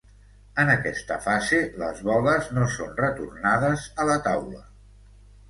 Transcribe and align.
En 0.61 0.69
aquesta 0.75 1.17
fase, 1.25 1.59
les 1.83 2.01
boles 2.07 2.49
no 2.57 2.65
són 2.77 2.97
retornades 3.03 3.87
a 4.01 4.09
la 4.13 4.19
taula. 4.31 4.65